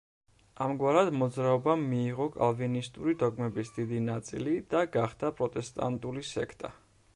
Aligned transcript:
ამგვარად 0.67 1.11
მოძრაობამ 1.17 1.83
მიიღო 1.91 2.27
კალვინისტური 2.37 3.15
დოგმების 3.25 3.71
დიდი 3.77 4.01
ნაწილი 4.09 4.57
და 4.75 4.83
გახდა 4.99 5.33
პროტესტანტული 5.43 6.29
სექტა. 6.35 6.77